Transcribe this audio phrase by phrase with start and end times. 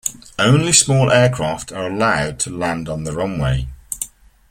[0.39, 3.67] Only small aircraft are allowed to land on the runway.